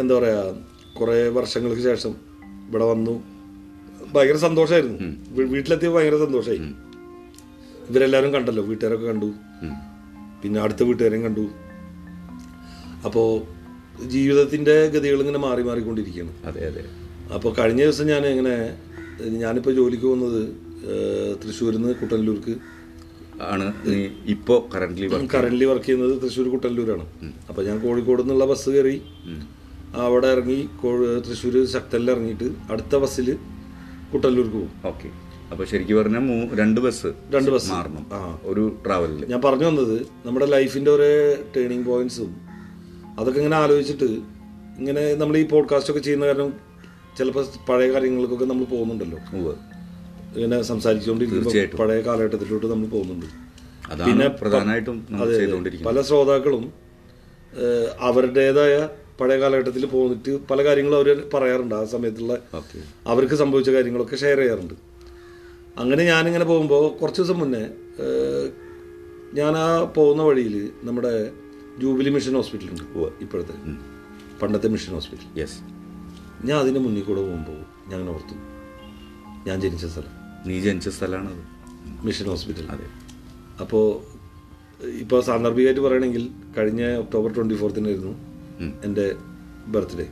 [0.01, 0.39] എന്താ പറയാ
[1.00, 2.13] കുറെ വർഷങ്ങൾക്ക് ശേഷം
[2.69, 3.15] ഇവിടെ വന്നു.
[4.15, 6.62] ഭയങ്കര സന്തോഷമായിരുന്നു വീട്ടിലെത്തിയപ്പോ വീട്ടിലെത്തിയപ്പോൾ ഭയങ്കര സന്തോഷമായി
[7.89, 9.29] ഇവരെല്ലാവരും കണ്ടല്ലോ വീട്ടുകാരൊക്കെ കണ്ടു.
[10.43, 11.46] പിന്നെ അടുത്ത വീട്ടുകാരെയും കണ്ടു.
[13.05, 13.27] അപ്പോൾ
[14.05, 16.34] ജീവിതത്തിന്റെ ഗതികൾ ഇങ്ങനെ മാറി മാറിക്കൊണ്ടിരിക്കുകയാണ്.
[16.46, 16.84] അതെ അതെ.
[17.36, 18.55] അപ്പോൾ കഴിഞ്ഞ ദിവസം ഞാൻ ഇങ്ങനെ
[19.46, 20.41] ഞാനിപ്പോൾ ജോലിക്ക് പോകുന്നത്
[21.41, 22.53] തൃശ്ശൂരിൽ നിന്ന് കുട്ടനല്ലൂർക്ക്.
[23.51, 23.65] ആണ്.
[24.34, 27.05] ഇപ്പോൾ current current work current work ചെയ്യുന്നത് തൃശ്ശൂർ കുട്ടല്ലൂരാണ്
[27.50, 28.96] അപ്പോൾ ഞാൻ കോഴിക്കോട് നിന്നുള്ള ബസ് കയറി
[30.05, 30.60] അവിടെ ഇറങ്ങി
[31.27, 33.27] തൃശ്ശൂർ ശക്തലിൽ ഇറങ്ങിയിട്ട് അടുത്ത ബസ്സിൽ
[34.13, 34.72] കുട്ടല്ലൂർക്ക് പോകും.
[34.86, 35.10] ഓക്കെ
[35.51, 37.72] അപ്പൊ ശരിക്കും പറഞ്ഞാൽ രണ്ട് ബസ് രണ്ട് ബസ്.
[37.72, 38.06] മാറണം.
[38.44, 42.41] ഒരു ട്രാവലിൽ ഞാൻ പറഞ്ഞു വന്നത് നമ്മുടെ ലൈഫിന്റെ ഒരേ ടേണിംഗ് പോയിന്റ്സും
[43.20, 44.10] അതൊക്കെ ഇങ്ങനെ ആലോചിച്ചിട്ട്
[44.79, 46.53] ഇങ്ങനെ നമ്മൾ ഈ പോഡ്കാസ്റ്റ് ഒക്കെ ചെയ്യുന്ന കാരണം
[47.18, 49.18] ചിലപ്പോൾ പഴയ കാര്യങ്ങൾക്കൊക്കെ നമ്മൾ പോകുന്നുണ്ടല്ലോ.
[50.36, 53.25] ഇങ്ങനെ സംസാരിച്ചുകൊണ്ടിരിക്കുമ്പോൾ പഴയ കാലഘട്ടത്തിലോട്ട് നമ്മൾ പോകുന്നുണ്ട്.
[54.06, 54.98] പിന്നെ പ്രധാനമായിട്ടും
[55.86, 56.74] പല ശ്രോതാക്കളും
[58.00, 58.89] അവരുടേതായ
[59.22, 61.75] പഴയ കാലഘട്ടത്തിൽ പോന്നിട്ട് പല കാര്യങ്ങളും അവർ പറയാറുണ്ട്.
[61.75, 62.34] ആ സമയത്തുള്ള
[63.08, 64.88] അവർക്ക് സംഭവിച്ച കാര്യങ്ങളൊക്കെ ഷെയർ ചെയ്യാറുണ്ട്.
[65.79, 67.63] അങ്ങനെ ഞാനിങ്ങനെ പോകുമ്പോൾ കുറച്ച് ദിവസം മുന്നേ
[69.33, 71.12] ഞാൻ ആ പോകുന്ന വഴിയിൽ നമ്മുടെ
[71.81, 72.83] ജൂബിലി മിഷൻ ഹോസ്പിറ്റലുണ്ട്.
[73.21, 73.55] ഇപ്പോഴത്തെ
[74.41, 75.39] പണ്ടത്തെ മിഷൻ ഹോസ്പിറ്റൽ.
[75.39, 75.59] യെസ്
[76.48, 77.59] ഞാൻ അതിന്റെ മുന്നിൽ കൂടെ പോകുമ്പോൾ
[77.89, 78.36] ഞാൻ അങ്ങനെ ഓർത്തു
[79.50, 80.13] ഞാൻ ജനിച്ച സ്ഥലം.
[80.48, 81.43] നീ ജനിച്ച സ്ഥലമാണത്?
[82.05, 82.67] Mission hospital.
[82.75, 82.88] അതെ.
[83.62, 83.86] അപ്പോൾ
[85.03, 88.13] ഇപ്പോൾ സാന്ദർഭികമായിട്ട് പറയണമെങ്കിൽ കഴിഞ്ഞ ഒക്ടോബർ ട്വന്റി ഫോർത്തിനായിരുന്നു.
[88.86, 89.15] എന്റെ
[89.67, 90.07] ബർത്ത്ഡേ.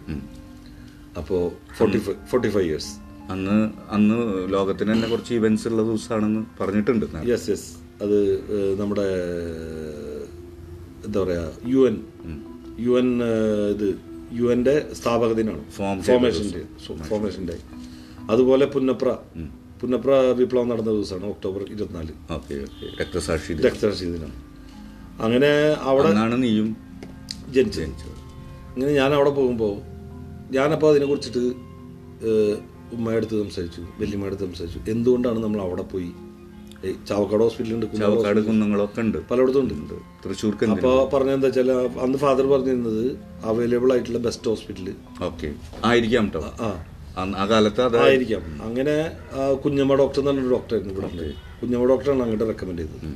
[1.18, 1.44] അപ്പോൾ
[1.78, 2.94] forty five forty five years
[3.30, 4.18] അന്ന് അന്ന്
[4.54, 7.06] ലോകത്തിന് തന്നെ കുറച്ച് ഇവന്റ്സ് ഉള്ള ദിവസമാണെന്ന് പറഞ്ഞിട്ടുണ്ട്.
[7.30, 7.70] യെസ് യെസ്
[8.04, 8.18] അത്
[8.82, 9.08] നമ്മുടെ
[11.06, 11.98] എന്താ പറയുക യു എൻ
[12.80, 13.10] യു എൻ
[13.74, 13.88] ഇത്
[14.34, 15.72] യു എന്റെ സ്ഥാപക ദിനമാണ്.
[16.02, 16.64] ഫോമേഷന്റെ
[17.10, 17.58] ഫോമേഷന്റെ
[18.30, 19.10] അതുപോലെ പുന്നപ്ര.
[19.82, 22.14] പുന്നപ്ര വിപ്ലവം നടന്ന ദിവസമാണ് ഒക്ടോബർ ഇരുപത്തിനാല്.
[22.32, 22.86] Okay okay.
[23.02, 23.54] രക്തസാക്ഷി.
[23.54, 24.32] രക്തസാക്ഷി ദിനം.
[25.22, 25.52] അങ്ങനെ
[25.90, 26.78] അവിടെ നീയും
[27.50, 29.76] ജനിച്ചു അങ്ങനെ ഞാൻ അവിടെ പോകുമ്പോൾ
[30.54, 31.44] ഞാനപ്പോൾ അതിനെ കുറിച്ചിട്ട്
[32.96, 34.80] ഉമ്മയടുത്ത് സംസാരിച്ചു വല്യമ്മയടുത്ത് സംസാരിച്ചു.
[34.94, 36.10] എന്തുകൊണ്ടാണ് നമ്മൾ അവിടെ പോയി?
[37.10, 39.18] ചാവക്കാട് ഹോസ്പിറ്റലുണ്ട് ചാവക്കാട് കുന്നങ്ങളൊക്കെ ഉണ്ട്.
[39.30, 39.96] പലയിടത്തും ഉണ്ട്.
[40.24, 41.72] തൃശ്ശൂർ തൃശ്ശൂർക്ക് അപ്പോൾ പറഞ്ഞെന്താ വെച്ചാൽ
[42.06, 43.06] അന്ന് ഫാദർ പറഞ്ഞിരുന്നത്
[43.50, 44.88] അവൈലബിൾ ആയിട്ടുള്ള ബെസ്റ്റ് ഹോസ്പിറ്റൽ
[45.30, 45.50] ഓക്കെ
[45.90, 46.44] ആയിരിക്കാം കേട്ടോ
[47.42, 48.96] ആ കാലത്ത് അതായിരിക്കാം അങ്ങനെ
[49.64, 51.30] കുഞ്ഞമ്മ ഡോക്ടർ എന്ന് പറഞ്ഞൊരു ഡോക്ടറായിരുന്നു ഇവിടെ.
[51.62, 53.08] കുഞ്ഞമ്മ ഡോക്ടറാണ് അങ്ങോട്ട് റെക്കമെൻഡ് ചെയ്തത്.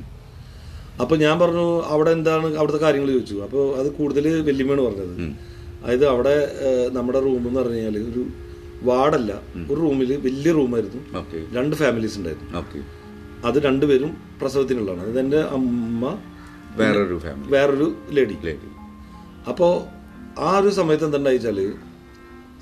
[1.02, 3.36] അപ്പോൾ ഞാൻ പറഞ്ഞു അവിടെ എന്താണ് അവിടുത്തെ കാര്യങ്ങൾ ചോദിച്ചു.
[3.46, 5.14] അപ്പോൾ അത് കൂടുതൽ വെല്ലുമാണ് പറഞ്ഞത്.
[5.82, 6.34] അതായത് അവിടെ
[6.96, 8.22] നമ്മുടെ റൂം എന്ന് പറഞ്ഞു കഴിഞ്ഞാൽ ഒരു
[8.88, 9.32] വാർഡല്ല
[9.70, 11.00] ഒരു റൂമിൽ വലിയ റൂമായിരുന്നു.
[11.56, 12.50] രണ്ട് ഫാമിലീസ് ഉണ്ടായിരുന്നു.
[13.48, 15.00] അത് രണ്ടുപേരും പ്രസവത്തിനുള്ളതാണ്.
[15.00, 16.04] അതായത് എന്റെ അമ്മ
[16.76, 18.70] വേറൊരു ഫാമിലി വേറൊരു ലേഡി ലേഡി
[19.48, 19.72] അപ്പോൾ
[20.40, 21.58] ആ ഒരു സമയത്ത് എന്തുണ്ടായി വെച്ചാൽ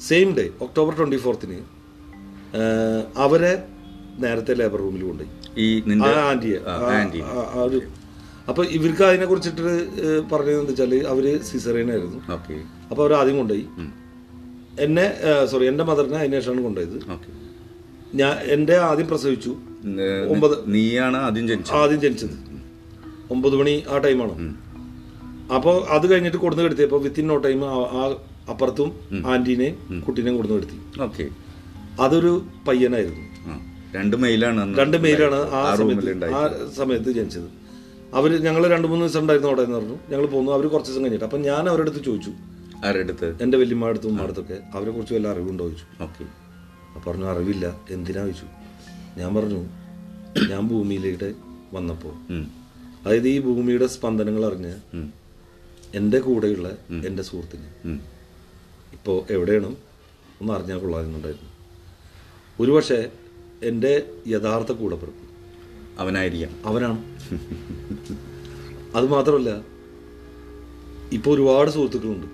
[0.09, 1.59] സെയിം ഡേ ഒക്ടോബർ ട്വന്റി ഫോർത്തിന്
[3.17, 3.53] അവരെ
[4.23, 5.33] നേരത്തെ ലേബർ റൂമിൽ കൊണ്ടുപോയി.
[5.65, 6.59] ഈ അപ്പൊ ആന്റിയെ.
[7.65, 7.81] ഒരു
[8.49, 9.63] അപ്പോൾ ഇവർക്ക് അതിനെ കുറിച്ചിട്ട്
[10.33, 12.55] പറഞ്ഞതെന്ന് വെച്ചാൽ അവർ സിസറേനായിരുന്നു അപ്പൊ
[12.91, 13.67] അപ്പോൾ അവർ ആദ്യം കൊണ്ടുപോയി.
[14.79, 15.07] എന്നെ
[15.47, 16.99] സോറി എന്റെ മദറിനെ അതിനേഷാണ് കൊണ്ടുപോയത്.
[18.15, 19.57] ഞാൻ എന്റെ ആദ്യം പ്രസവിച്ചു.
[20.29, 21.77] ഒമ്പത് നീയാണ് ആദ്യം ജനിച്ചത്?
[21.77, 22.35] ആദ്യം ജനിച്ചത്.
[23.31, 24.35] ഒമ്പത് മണി ആ ടൈമാണ്
[25.55, 28.17] അപ്പോൾ അത് കഴിഞ്ഞിട്ട് കൊടുന്ന് കെടുത്തിയപ്പോൾ വിത്തിൻ നോ ടൈം ആ
[28.51, 28.91] അപ്പുറത്തും
[29.27, 31.03] ആന്റീനെയും കുട്ടീനെയും കൊടുന്ന് കെടുത്തി.
[31.03, 31.29] ഓക്കെ.
[32.03, 33.25] അതൊരു പയ്യനായിരുന്നു.
[33.97, 36.25] രണ്ട് മെയിലാണ് രണ്ട് മെയിലാണ് ആ ആ സമയത്ത്.
[36.25, 37.49] ആ സമയത്ത് ജനിച്ചത്.
[38.15, 39.97] അവർ ഞങ്ങൾ രണ്ട് മൂന്ന് ദിവസം ഉണ്ടായിരുന്നു അവിടെ എന്ന് പറഞ്ഞു.
[40.11, 40.53] ഞങ്ങൾ പോന്നു.
[40.53, 41.25] അവർ കുറച്ച് ദിവസം കഴിഞ്ഞിട്ട്.
[41.25, 42.31] അപ്പം ഞാൻ അവരുടെ അടുത്ത് ചോദിച്ചു.
[42.85, 46.03] ആരുടെ അടുത്ത് എന്റെ വല്യമ്മടുത്തും അടുത്തൊക്കെ അവരെ കുറിച്ച് വല്ല അറിവുണ്ടോ ചോദിച്ചു.
[46.03, 46.25] ഓക്കെ.
[47.11, 47.81] പറഞ്ഞു അറിവില്ല.
[47.91, 48.23] എന്തിനാ?
[48.23, 48.47] ചോദിച്ചു.
[49.21, 49.61] ഞാൻ പറഞ്ഞു
[50.51, 51.35] ഞാൻ ഭൂമിയിലേക്ക്
[51.73, 52.15] വന്നപ്പോൾ
[53.05, 54.75] അതായത് ഈ ഭൂമിയുടെ സ്പന്ദനങ്ങൾ അറിഞ്ഞ്
[55.95, 56.69] എന്റെ കൂടെയുള്ള
[57.07, 57.99] എന്റെ സുഹൃത്തിന്
[58.93, 59.67] ഇപ്പോൾ എവിടെയാണ്
[60.41, 61.51] ഒന്ന് അറിഞ്ഞാൽ കൊള്ളാമെന്നുണ്ടായിരുന്നു.
[62.61, 63.13] ഒരുപക്ഷെ
[63.63, 65.25] എന്റെ യഥാർത്ഥ കൂടപ്പിറപ്പ്
[66.01, 66.51] അവനായിരിക്കാം.
[66.67, 66.99] അവനാണ്.
[68.97, 69.51] അത് മാത്രമല്ല
[71.13, 72.27] ഇപ്പോൾ ഒരുപാട് സുഹൃത്തുക്കളുണ്ട്.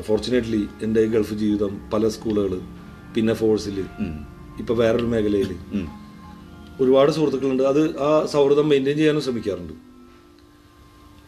[0.00, 2.60] ഫോർച്ചുനേറ്റ്ലി എന്റെ ഗൾഫ് ജീവിതം പല സ്കൂളുകൾ
[3.14, 3.84] പിന്നെ ഫോഴ്സിൽ
[4.58, 5.56] ഇപ്പം വേറൊരു മേഖലയിൽ.
[6.80, 7.62] ഒരുപാട് സുഹൃത്തുക്കളുണ്ട്.
[7.62, 9.72] അത് ആ സൗഹൃദം മെയിന്റെയിൻ ചെയ്യാനും ശ്രമിക്കാറുണ്ട്.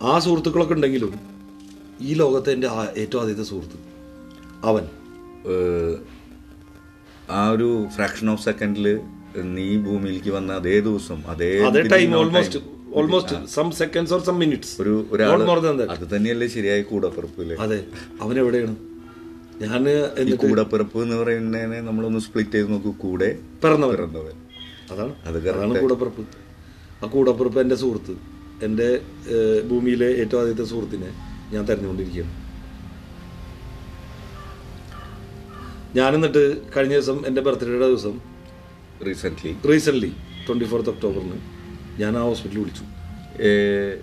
[0.03, 1.15] ആ സുഹൃത്തുക്കളൊക്കെ ഉണ്ടെങ്കിലും
[2.01, 3.79] ഈ ലോകത്തെ എന്റെ ഏറ്റവും ആദ്യത്തെ സുഹൃത്ത്
[4.65, 4.85] അവൻ.
[7.31, 9.01] ആ ഒരു ഫ്രാക്ഷൻ ഓഫ് സെക്കൻഡിൽ
[9.43, 12.74] നീ ഭൂമിയിലേക്ക് വന്ന അതേ ദിവസം അതേ time almost.
[12.95, 15.07] Almost some seconds or some minutes ഒരു
[15.91, 17.85] അത് തന്നെയല്ലേ ശരിയായ കൂടപ്പിറപ്പില്ലേ അതെ.
[18.21, 18.77] അവൻ എവിടെയാണ്?
[19.63, 23.97] ഞാൻ കൂടപ്പിറപ്പ് എന്ന് പറയുന്നതിനെ നമ്മളൊന്ന് സ്പ്ലിറ്റ് ചെയ്ത് നോക്കൂ കൂടെ പിറന്നവൻ.
[23.97, 24.33] പിറന്നവൻ.
[24.91, 25.15] അതാണ്.
[25.27, 26.25] അത് കാരണം അതാണ് കൂടപ്പിറപ്പ്.
[27.05, 28.17] ആ കൂടപ്പിറപ്പ് എന്റെ സുഹൃത്ത്.
[28.63, 29.01] എന്റെ
[29.71, 31.11] ഭൂമിയിലെ ഏറ്റവും ആദ്യത്തെ സുഹൃത്തിനെ
[31.55, 32.45] ഞാൻ തെരഞ്ഞുകൊണ്ടിരിക്കുകയാണ്.
[35.97, 38.21] ഞാൻ എന്നിട്ട് കഴിഞ്ഞ ദിവസം എന്റെ ബർത്ത്ഡേയുടെ ദിവസം
[39.07, 40.13] റീസെന്റ് റീസെന്റ്ലി
[40.47, 41.54] ട്വന്റി ഫോർത്ത് ഒക്ടോബറിന്
[41.99, 42.85] ഞാൻ ആ ഹോസ്പിറ്റലിൽ വിളിച്ചു.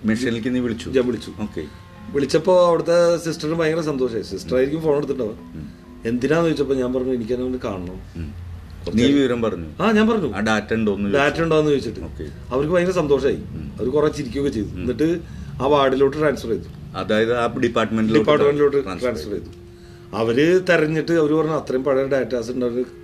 [0.04, 0.90] മെഷീനിലേക്ക് നീ വിളിച്ചു?
[0.90, 1.32] ഞാൻ വിളിച്ചു.
[1.42, 1.64] ഓക്കെ.
[2.12, 4.22] വിളിച്ചപ്പോൾ അവിടുത്തെ സിസ്റ്ററിന് ഭയങ്കര സന്തോഷമായി.
[4.22, 6.08] സിസ്റ്റർ ആയിരിക്കും ഫോൺ എടുത്തിട്ടുണ്ടാവുക.
[6.08, 7.98] എന്തിനാന്ന് ചോദിച്ചപ്പോൾ ഞാൻ പറഞ്ഞു എനിക്കതിനെ ഒന്ന് കാണണം.
[8.94, 9.82] നീ വിവരം പറഞ്ഞു.
[9.82, 10.40] ആ ഞാൻ പറഞ്ഞു.
[10.40, 12.00] ഡാറ്റ ഉണ്ടോ ഡാറ്റ ഉണ്ടോ എന്ന് ചോദിച്ചിട്ട്.
[12.48, 13.36] അവർക്ക് ഭയങ്കര സന്തോഷമായി.
[13.78, 14.66] അവർ കുറെ ചിരിക്കുകയൊക്കെ ചെയ്തു.
[14.66, 15.20] എന്നിട്ട്
[15.62, 16.96] ആ വാർഡിലോട്ട് ട്രാൻസ്ഫർ ചെയ്തു.
[16.96, 19.50] അതായത് ആ ഡിപ്പാർട്ട്മെന്റിലോട്ട് ഡിപ്പാർട്ട്മെന്റിലോട്ട് ട്രാൻസ്ഫർ ചെയ്തു.
[20.16, 23.01] അവർ തെരഞ്ഞിട്ട് അവർ പറഞ്ഞു അത്രയും പഴയ ഡാറ്റാസ് ഉണ്ട്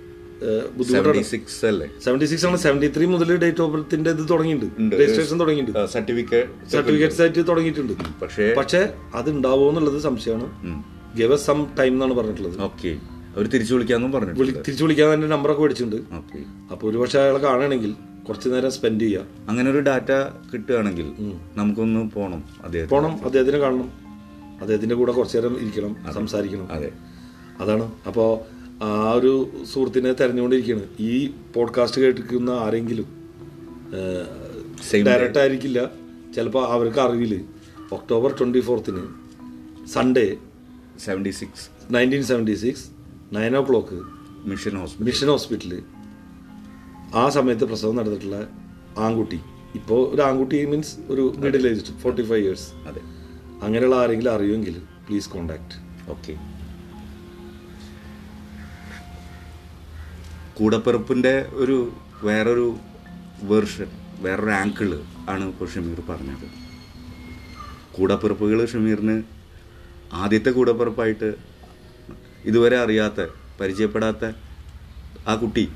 [0.77, 1.23] ബുദ്ധിമുട്ടാണ്.
[2.03, 2.57] സെവന്റി സിക്സ് ആണ്.
[2.57, 4.95] സെവന്റി ത്രീ മുതൽ ഡേറ്റ് ഓഫ് ബർത്തിന്റെ ഇത് തുടങ്ങിയിട്ടുണ്ട്.
[4.95, 5.85] രജിസ്ട്രേഷൻ തുടങ്ങിയിട്ടുണ്ട്.
[5.85, 7.93] സർട്ടിഫിക്കറ്റ് സർട്ടിഫിക്കറ്റ്സ് ആയിട്ട് തുടങ്ങിയിട്ടുണ്ട്.
[8.21, 10.83] പക്ഷേ പക്ഷേ അത് ഉണ്ടാവുമോ എന്നുള്ളത് സംശയമാണ്.
[11.17, 12.61] ഗിവ് സം ടൈം എന്നാണ് പറഞ്ഞിട്ടുള്ളത്.
[12.61, 12.99] ഓക്കെ.
[13.35, 16.01] അവർ തിരിച്ചു വിളിക്കാന്നും പറഞ്ഞു തിരിച്ചു വിളിക്കാൻ തന്നെ നമ്പറൊക്കെ മേടിച്ചിട്ടുണ്ട്.
[16.71, 17.95] അപ്പൊ ഒരുപക്ഷെ അയാളെ കാണുകയാണെങ്കിൽ
[18.27, 19.27] കുറച്ച് നേരം സ്പെൻഡ് ചെയ്യാം.
[19.49, 20.11] അങ്ങനെ ഒരു ഡാറ്റ
[20.53, 21.11] കിട്ടുകയാണെങ്കിൽ
[21.55, 23.25] നമുക്കൊന്ന് പോണം അദ്ദേഹം പോണം.
[23.25, 23.89] അദ്ദേഹത്തിനെ കാണണം.
[24.61, 26.71] അദ്ദേഹത്തിന്റെ കൂടെ കുറച്ചു നേരം ഇരിക്കണം സംസാരിക്കണം.
[26.71, 26.91] അതെ.
[27.59, 27.91] അതാണ്.
[28.07, 30.87] അപ്പോൾ ആ ഒരു സുഹൃത്തിനെ തെരഞ്ഞുകൊണ്ടിരിക്കുകയാണ്.
[30.99, 33.07] ഈ പോഡ്കാസ്റ്റ് കേട്ടിരിക്കുന്ന ആരെങ്കിലും
[35.07, 35.91] ഡയറക്റ്റ് ആയിരിക്കില്ല
[36.35, 37.45] ചിലപ്പോൾ അവർക്ക് അറിവിൽ
[37.91, 39.03] October twenty ഫോർത്തിന്
[39.87, 40.37] Sunday
[41.05, 42.85] seventy six nineteen seventy six
[43.33, 43.97] nine o'clock
[44.49, 45.83] mission hospital mission ഹോസ്പിറ്റലിൽ
[47.15, 48.47] ആ സമയത്ത് പ്രസവം നടന്നിട്ടുള്ള
[48.97, 49.39] ആൺകുട്ടി.
[49.75, 53.01] ഇപ്പോൾ ഒരു ആൺകുട്ടി മീൻസ് ഒരു middle age forty five years അതെ.
[53.63, 54.75] അങ്ങനെയുള്ള ആരെങ്കിലും അറിയുമെങ്കിൽ
[55.07, 55.75] പ്ലീസ് കോണ്ടാക്ട്
[56.11, 56.33] ഓക്കെ
[60.59, 61.93] കൂടപ്പിറപ്പിന്റെ ഒരു
[62.23, 62.77] വേറൊരു
[63.43, 63.85] വേർഷൻ
[64.19, 66.47] വേറൊരു ആങ്കിൾ ആണ് ഇപ്പോൾ ഷമീർ പറഞ്ഞത്.
[67.93, 69.23] കൂടപ്പിറപ്പുകൾ ഷമീറിന്
[70.13, 71.33] ആദ്യത്തെ കൂടപ്പിറപ്പായിട്ട്
[72.45, 73.27] ഇതുവരെ അറിയാത്ത
[73.61, 74.31] പരിചയപ്പെടാത്ത
[75.27, 75.69] ആ കുട്ടി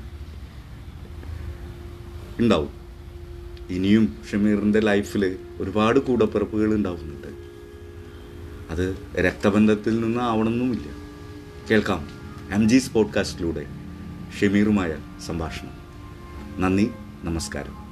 [2.40, 2.70] ഉണ്ടാവും.
[3.70, 7.28] ഇനിയും ഷമീറിന്റെ ലൈഫിൽ ഒരുപാട് കൂടപ്പിറപ്പുകൾ ഉണ്ടാവുന്നുണ്ട്.
[8.70, 10.86] അത് രക്തബന്ധത്തിൽ നിന്ന് ആവണമെന്നുമില്ല.
[11.70, 12.08] കേൾക്കാം.
[12.50, 13.83] M G പോഡ്കാസ്റ്റിലൂടെ.
[14.40, 15.72] ഷമീറുമായ സംഭാഷണം.
[16.60, 16.90] നന്ദി
[17.24, 17.83] നമസ്കാരം.